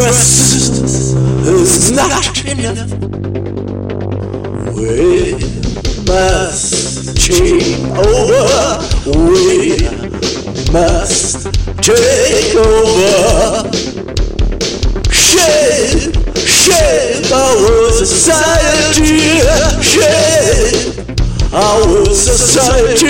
[0.00, 0.70] Rest
[1.46, 2.92] is not enough.
[4.76, 5.34] We
[6.06, 8.78] must change over.
[9.18, 9.82] We
[10.72, 11.52] must
[11.82, 13.72] take over.
[15.10, 19.40] Shape, shape our society.
[19.82, 20.87] Shape
[21.52, 23.08] our society.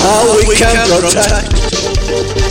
[0.00, 1.58] How we can protect.
[2.08, 2.47] Take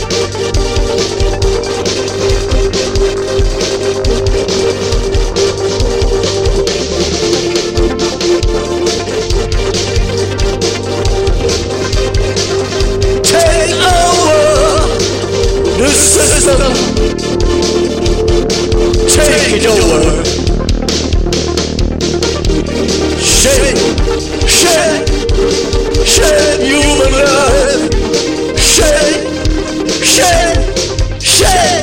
[16.48, 16.72] system.
[19.14, 20.02] Take it over.
[23.20, 23.78] Shape,
[24.48, 25.08] shape,
[26.06, 27.84] shape human life.
[28.58, 29.22] Shape,
[30.02, 31.77] shape, shape.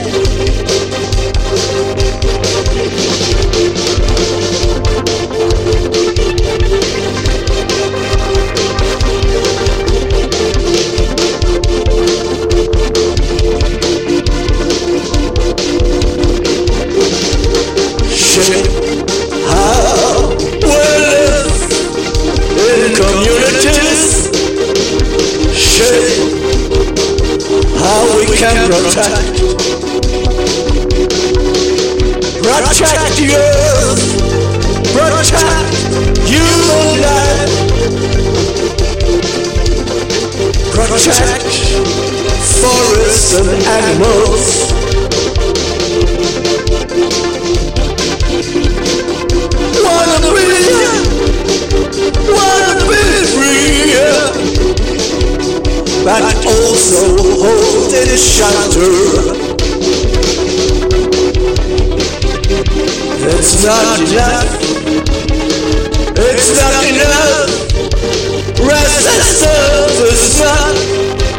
[63.65, 64.61] Not enough.
[66.17, 67.49] It's not enough.
[68.59, 70.75] Resistance is not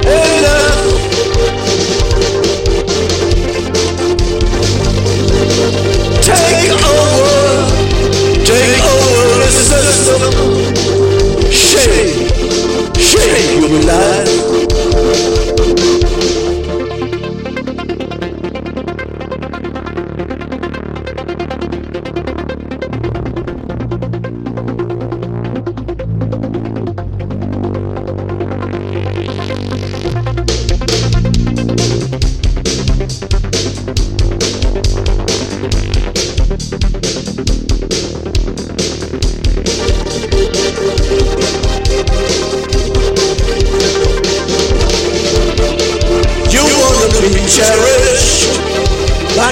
[0.03, 1.07] enough.
[6.21, 7.39] Take over.
[8.45, 10.21] Take over the system.
[11.53, 12.35] Shape,
[12.99, 14.66] shape human life.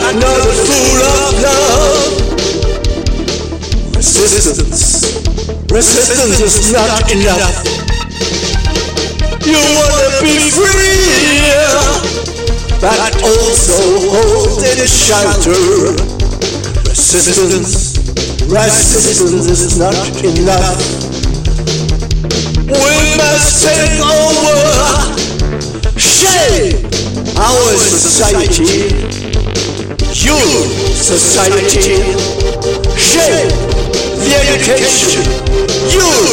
[0.00, 2.24] Not full of love.
[3.96, 5.14] Resistance,
[5.70, 7.64] resistance is not enough.
[9.46, 11.46] You wanna be free,
[12.80, 13.78] but also
[14.10, 15.94] hold in a shelter.
[16.88, 17.98] Resistance,
[18.48, 19.94] resistance is not
[20.24, 20.78] enough.
[22.66, 24.64] We must take over
[25.98, 26.84] shape
[27.36, 29.13] our society,
[30.24, 30.40] your
[30.96, 32.00] society,
[32.96, 33.52] shape
[34.24, 35.22] the education,
[35.92, 36.24] your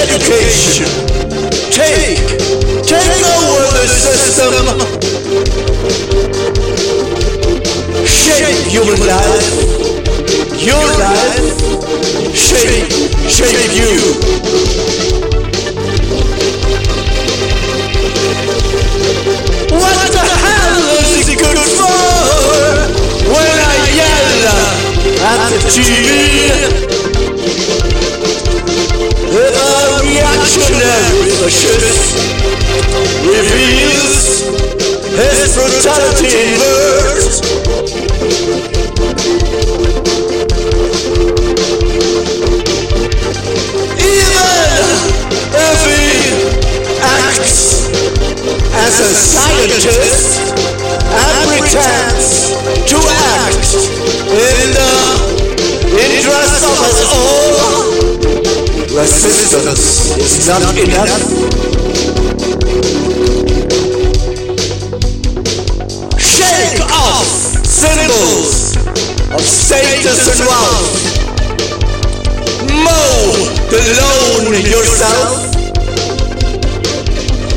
[0.00, 0.88] education.
[1.70, 2.24] Take,
[2.88, 4.54] take over the system.
[8.06, 9.48] Shape human life,
[10.58, 11.46] your life,
[12.34, 12.88] shape,
[13.28, 15.03] shape you.
[25.54, 25.70] At the
[29.34, 32.16] A reactionary fascist
[33.22, 34.24] reveals
[35.14, 37.36] his brutality in words.
[60.48, 61.08] not enough.
[66.20, 67.28] Shake off
[67.64, 68.76] symbols
[69.32, 71.14] of status and wealth.
[72.68, 73.32] Mow
[73.70, 75.54] the loan yourself.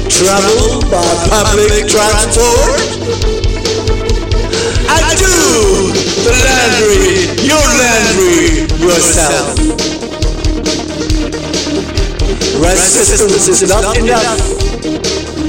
[0.08, 2.80] Travel by public transport.
[4.88, 5.92] And do
[6.24, 9.57] the laundry, your laundry yourself.
[12.68, 14.40] Resistance is not enough.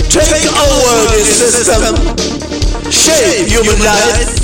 [0.06, 1.99] Take over this system.
[2.93, 4.38] Shape human life.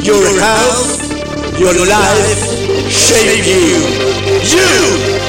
[0.00, 2.38] Your health, your life,
[2.86, 3.82] shape you.
[4.46, 4.70] You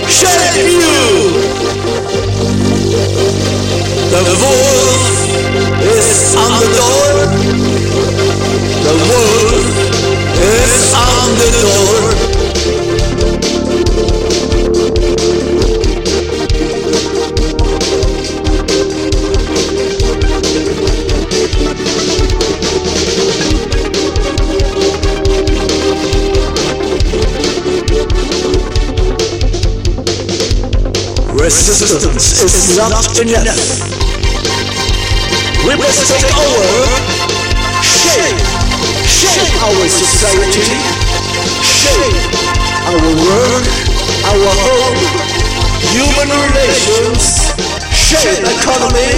[0.06, 1.42] shape you.
[4.14, 5.02] The wolf
[5.82, 7.14] is on the door.
[8.86, 9.66] The wolf
[10.38, 12.03] is on the door.
[31.44, 33.60] Resistance is not enough.
[35.68, 36.88] We must take over,
[37.84, 38.40] shape,
[39.04, 40.64] shape our society,
[41.60, 42.32] shape
[42.88, 43.68] our work,
[44.24, 45.04] our home,
[45.92, 47.52] human relations,
[47.92, 49.12] shape economy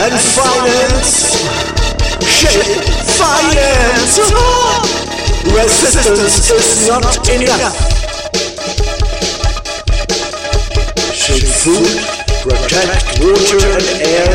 [0.00, 1.44] and finance,
[2.24, 2.88] shape
[3.20, 4.16] finance.
[5.44, 7.99] Resistance is not enough.
[11.30, 11.86] Shape food,
[12.42, 14.34] protect water and air.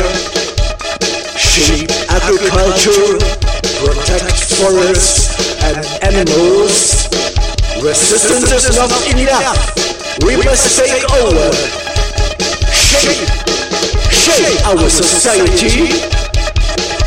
[1.36, 3.20] Shape agriculture,
[3.84, 7.04] protect forests and animals.
[7.84, 9.76] Resistance is not enough.
[10.24, 11.52] We must take over.
[12.72, 13.28] Shape,
[14.08, 16.00] shape our society.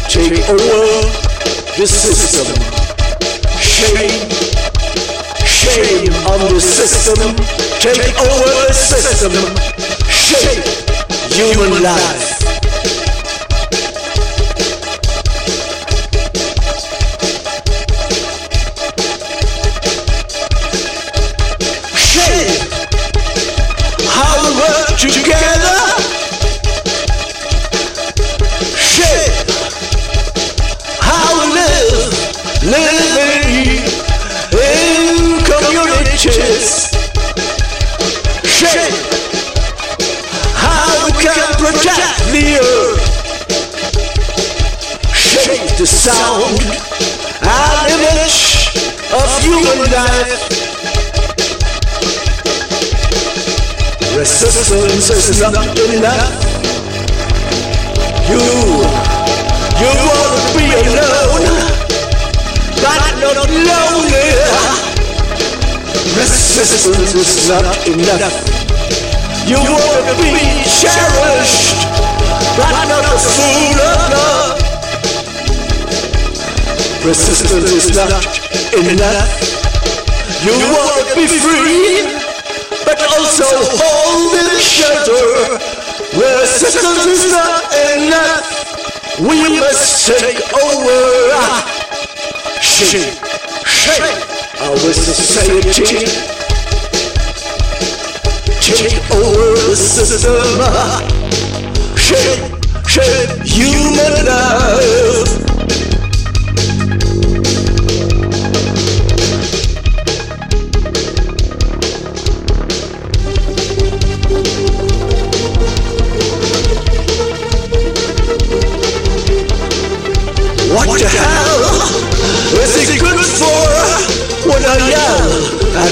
[0.06, 1.02] Take over
[1.78, 2.46] the system.
[3.58, 4.30] Shame,
[5.50, 7.36] shame on the system.
[7.80, 9.79] Take over the system.
[10.30, 10.64] Shape
[11.34, 12.40] human life.
[21.96, 22.72] Shape
[24.06, 25.59] how we work together.
[45.80, 46.60] The sound
[47.40, 48.68] and image
[49.16, 50.44] of human life.
[54.12, 56.36] Resistance is not enough.
[58.28, 58.44] You,
[59.80, 61.48] you wanna be alone,
[62.84, 64.36] but not lonely.
[66.20, 68.36] Resistance is not enough.
[69.48, 71.72] You wanna be cherished,
[72.60, 74.69] but not a fool of love.
[77.04, 78.12] Resistance is not
[78.76, 79.32] enough.
[80.44, 82.04] You wanna be free,
[82.86, 83.48] but also
[83.80, 85.58] hold in shelter.
[86.20, 87.64] Resistance is not
[87.96, 88.44] enough.
[89.18, 91.00] We must take over.
[92.62, 93.16] Shape,
[93.66, 94.04] shape
[94.62, 96.06] our society.
[98.60, 100.60] Take over the system.
[101.96, 102.44] Shape,
[102.86, 105.09] shape human life.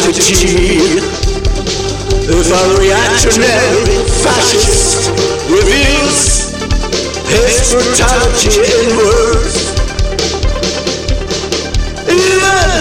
[0.08, 1.00] At a G?
[2.30, 5.12] If a reactionary fascist
[5.52, 6.56] reveals
[7.28, 9.76] his brutality in words,
[12.08, 12.72] even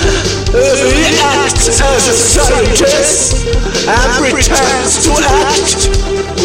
[0.55, 3.47] if he acts as a scientist
[3.89, 5.91] and pretends to act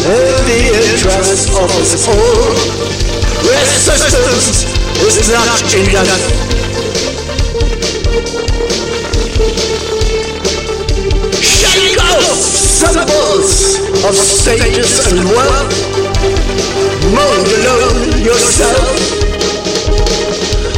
[0.02, 2.58] in the interest of his own,
[3.46, 4.66] resistance
[5.06, 5.46] is not
[5.94, 6.51] enough.
[12.12, 15.72] Symbols of status and wealth.
[17.08, 18.84] Mold alone yourself.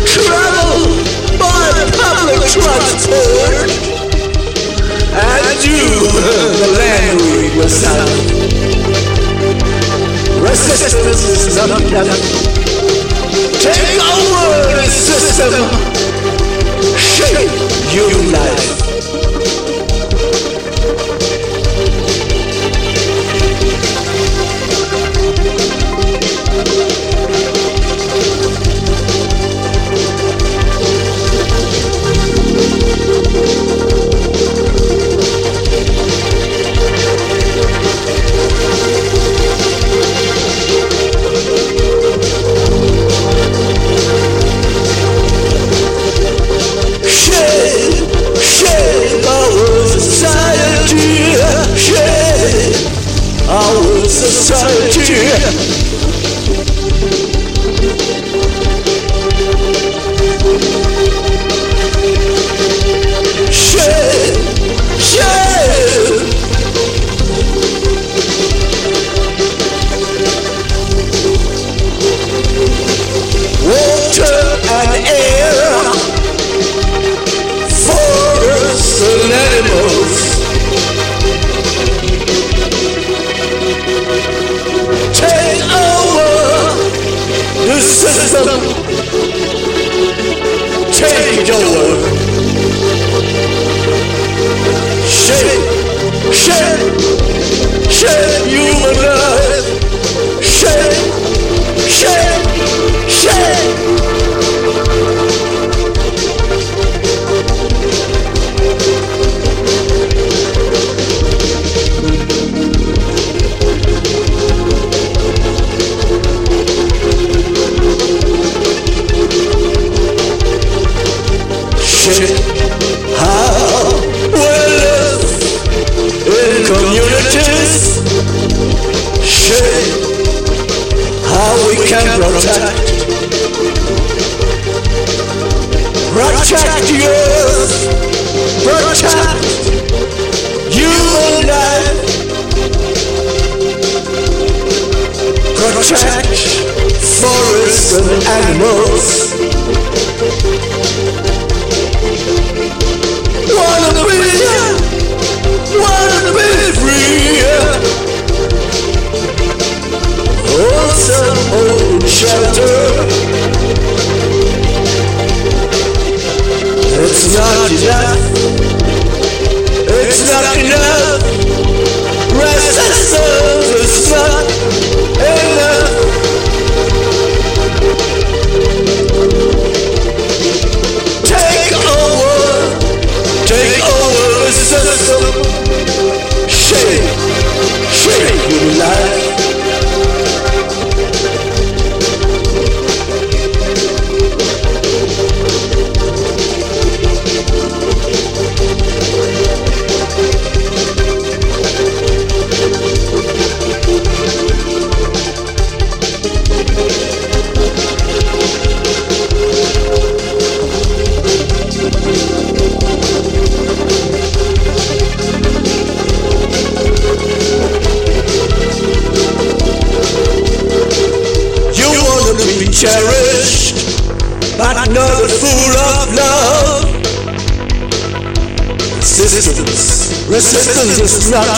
[0.06, 0.94] Travel
[1.38, 3.70] by public transport.
[5.10, 5.78] And do
[6.60, 7.20] the land
[7.56, 8.10] yourself.
[10.40, 11.82] Resistance is not.
[13.60, 15.66] Take over the system.
[16.96, 17.50] Shape
[17.92, 18.83] your life.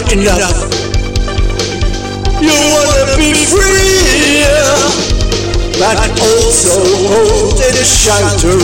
[0.06, 0.70] Not enough.
[2.40, 4.44] You wanna be free,
[5.78, 6.78] but also
[7.10, 8.56] hold in a shelter.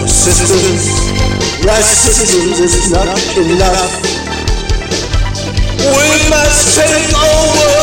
[0.00, 0.86] Resistance,
[1.64, 3.92] resistance is not enough.
[5.78, 7.74] We must take over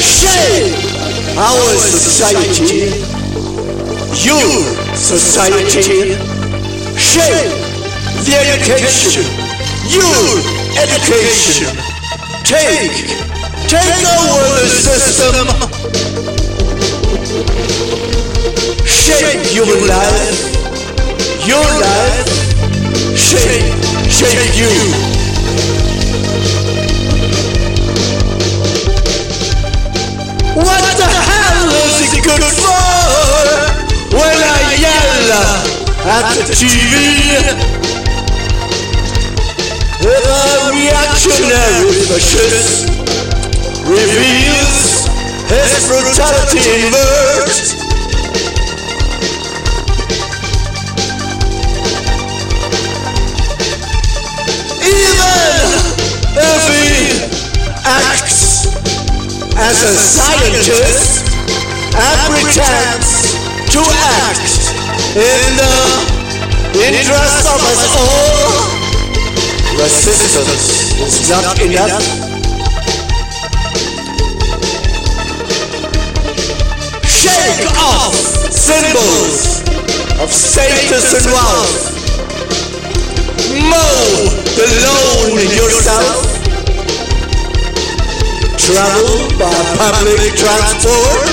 [0.00, 0.72] shape
[1.36, 2.88] our society,
[4.24, 4.48] your
[4.96, 6.16] society,
[6.96, 7.52] shape
[8.24, 9.24] the education,
[9.90, 11.76] your education,
[12.44, 13.06] take,
[13.68, 15.46] take over the system,
[18.86, 20.38] shape human life,
[21.46, 22.28] your life,
[23.16, 23.74] shape,
[24.08, 24.72] shape you.
[30.54, 34.16] What the hell is it good for?
[34.16, 35.32] When I yell
[36.06, 37.81] at the TV?
[40.04, 42.90] If reactionary fascist
[43.86, 45.06] reveals
[45.46, 47.78] his brutality in words,
[54.82, 55.62] even
[56.34, 57.22] if he
[57.86, 58.66] acts
[59.54, 61.30] as a scientist
[61.94, 63.38] and pretends
[63.70, 64.50] to act
[65.14, 65.76] in the
[66.90, 68.71] interest of us all.
[69.78, 72.02] Resistance is not enough.
[77.04, 78.14] Shake off
[78.52, 79.62] symbols
[80.20, 81.92] of status and wealth.
[83.70, 86.32] Mow the loan yourself
[88.58, 91.26] travel by public transport.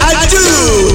[0.00, 0.87] I do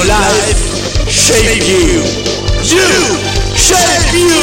[0.00, 2.00] your life, shape you.
[2.64, 2.88] You,
[3.56, 4.40] shape you.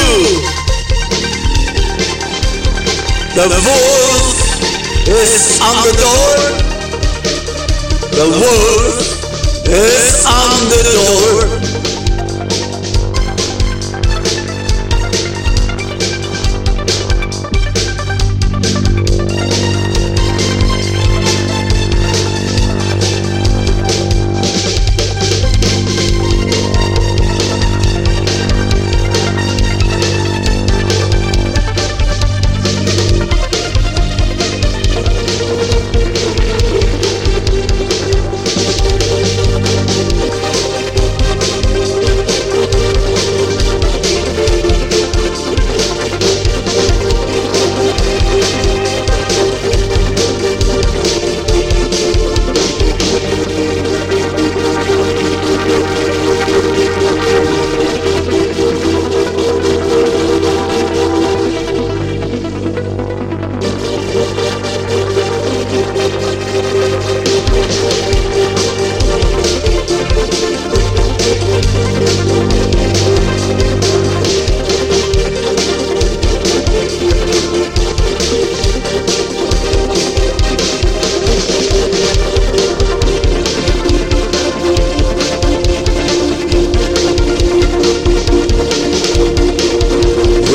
[3.34, 4.38] The wolf
[5.08, 6.34] is on the door.
[8.12, 8.98] The wolf
[9.68, 11.67] is on the door.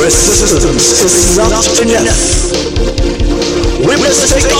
[0.02, 2.52] resistance is not enough.
[3.86, 4.51] We must take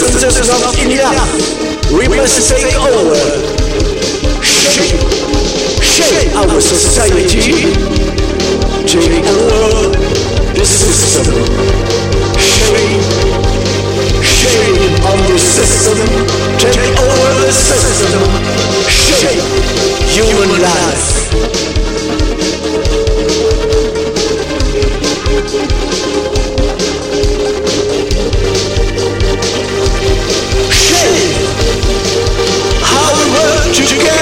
[0.00, 1.90] Is not enough.
[1.90, 3.18] We must take over.
[4.44, 5.00] Shape,
[5.82, 7.74] shape our society.
[8.86, 9.90] Take over
[10.54, 11.34] the system.
[12.38, 13.48] Shape
[14.22, 15.98] Shame on the system.
[16.58, 18.22] Take over the system.
[18.88, 19.67] Shape
[33.80, 34.17] we work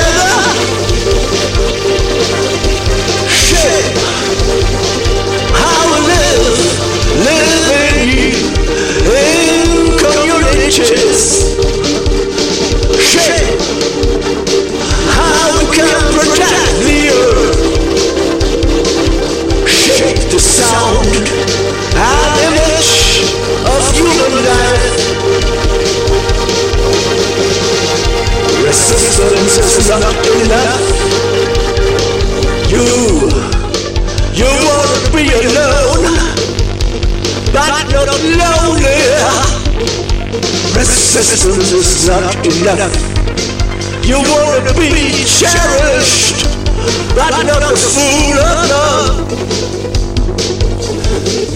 [47.16, 49.16] but not the fool of love.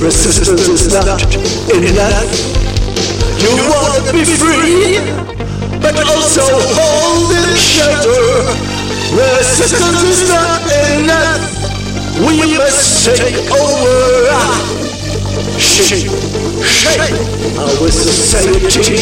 [0.00, 1.20] Resistance is not
[1.68, 2.32] enough.
[3.44, 5.04] You wanna be free,
[5.84, 8.24] but also hold in shelter.
[9.12, 10.64] Resistance is not
[10.96, 11.44] enough.
[12.24, 14.00] We must take over
[15.60, 16.08] shape,
[16.64, 17.12] shape
[17.60, 18.96] our society.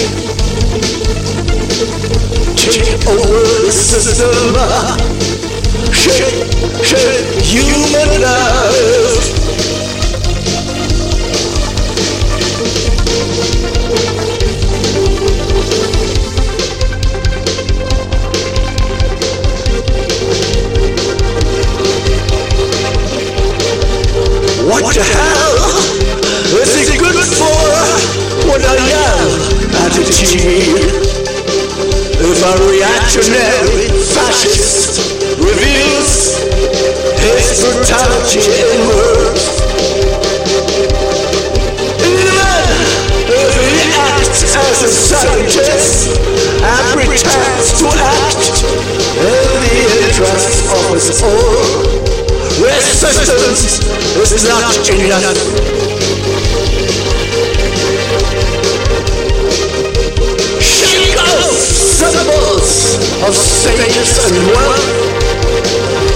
[2.58, 5.37] Take over the system.
[7.42, 9.38] Human life.
[24.68, 25.56] What the hell?
[26.60, 27.58] Is it good for
[28.46, 28.76] when I
[32.68, 35.07] reactionary fascist
[37.88, 39.48] in words,
[42.04, 42.68] even
[43.32, 46.12] if he acts as a scientist
[46.60, 48.60] and pretends to act
[49.16, 52.04] in the interests of his own,
[52.60, 53.80] resistance
[54.32, 54.62] is not
[55.00, 55.88] enough.
[61.98, 62.94] symbols
[63.26, 65.08] of status and wealth.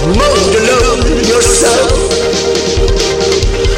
[0.02, 1.90] Mode alone yourself.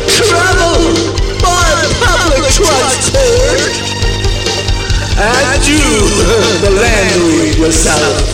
[0.08, 0.94] Travel
[1.42, 1.66] by
[2.00, 3.60] public transport.
[5.16, 5.80] And do
[6.64, 8.33] the land read yourself.